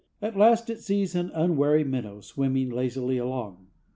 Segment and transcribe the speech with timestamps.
[0.19, 3.67] At last it sees an unwary minnow swimming lazily along.